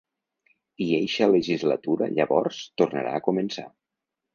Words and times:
I 0.85 0.87
eixa 1.01 1.29
legislatura, 1.33 2.11
llavors, 2.19 2.67
tornarà 2.83 3.17
a 3.21 3.25
començar. 3.33 3.73